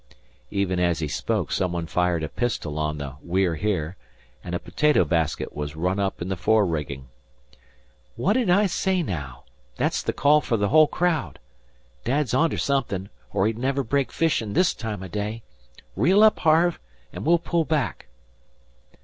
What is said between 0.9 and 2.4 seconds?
he spoke some one fired a